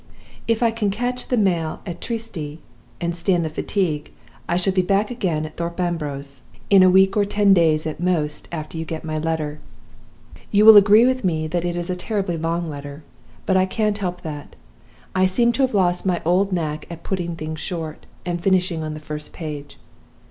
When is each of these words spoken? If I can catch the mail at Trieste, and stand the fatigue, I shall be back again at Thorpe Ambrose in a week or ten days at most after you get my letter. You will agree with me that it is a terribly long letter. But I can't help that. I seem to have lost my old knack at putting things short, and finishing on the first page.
If 0.47 0.63
I 0.63 0.71
can 0.71 0.89
catch 0.89 1.27
the 1.27 1.37
mail 1.37 1.79
at 1.85 2.01
Trieste, 2.01 2.57
and 2.99 3.15
stand 3.15 3.45
the 3.45 3.51
fatigue, 3.51 4.11
I 4.49 4.57
shall 4.57 4.73
be 4.73 4.81
back 4.81 5.11
again 5.11 5.45
at 5.45 5.57
Thorpe 5.57 5.79
Ambrose 5.79 6.41
in 6.71 6.81
a 6.81 6.89
week 6.89 7.15
or 7.15 7.23
ten 7.23 7.53
days 7.53 7.85
at 7.85 7.99
most 7.99 8.47
after 8.51 8.79
you 8.79 8.83
get 8.83 9.03
my 9.03 9.19
letter. 9.19 9.59
You 10.49 10.65
will 10.65 10.75
agree 10.75 11.05
with 11.05 11.23
me 11.23 11.45
that 11.49 11.65
it 11.65 11.75
is 11.75 11.91
a 11.91 11.95
terribly 11.95 12.35
long 12.35 12.67
letter. 12.67 13.03
But 13.45 13.57
I 13.57 13.67
can't 13.67 13.99
help 13.99 14.21
that. 14.21 14.55
I 15.13 15.27
seem 15.27 15.51
to 15.53 15.61
have 15.61 15.75
lost 15.75 16.03
my 16.03 16.19
old 16.25 16.51
knack 16.51 16.87
at 16.89 17.03
putting 17.03 17.35
things 17.35 17.59
short, 17.59 18.07
and 18.25 18.41
finishing 18.41 18.81
on 18.81 18.95
the 18.95 18.99
first 18.99 19.33
page. 19.33 19.77